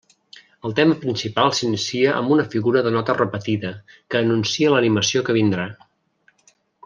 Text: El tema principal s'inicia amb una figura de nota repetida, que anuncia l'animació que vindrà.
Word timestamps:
El 0.67 0.71
tema 0.77 0.95
principal 1.01 1.51
s'inicia 1.57 2.15
amb 2.21 2.33
una 2.37 2.45
figura 2.55 2.83
de 2.87 2.93
nota 2.97 3.15
repetida, 3.19 3.73
que 4.13 4.21
anuncia 4.23 4.73
l'animació 4.77 5.23
que 5.29 5.37
vindrà. 5.39 5.69